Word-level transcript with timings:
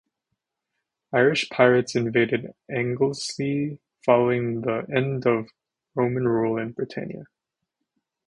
Irish 1.13 1.47
pirates 1.51 1.93
invaded 1.95 2.55
Anglesey 2.75 3.77
following 4.03 4.61
the 4.61 4.83
end 4.91 5.27
of 5.27 5.47
Roman 5.93 6.27
rule 6.27 6.57
in 6.57 6.71
Britannia. 6.71 7.25